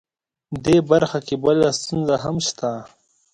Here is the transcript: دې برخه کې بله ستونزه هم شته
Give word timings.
دې 0.63 0.77
برخه 0.89 1.19
کې 1.27 1.35
بله 1.43 1.67
ستونزه 1.79 2.15
هم 2.23 2.35
شته 2.47 2.71